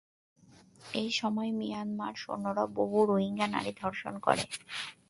[1.01, 4.43] এসময় মিয়ানমার সৈন্যরা বহু রোহিঙ্গা নারীকে ধর্ষণ করে।